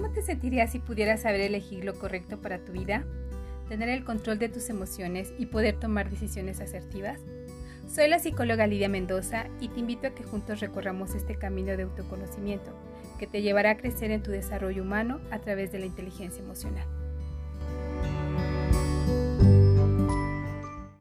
[0.00, 3.04] ¿Cómo te sentirías si pudieras saber elegir lo correcto para tu vida?
[3.68, 7.20] ¿Tener el control de tus emociones y poder tomar decisiones asertivas?
[7.86, 11.82] Soy la psicóloga Lidia Mendoza y te invito a que juntos recorramos este camino de
[11.82, 12.72] autoconocimiento
[13.18, 16.86] que te llevará a crecer en tu desarrollo humano a través de la inteligencia emocional.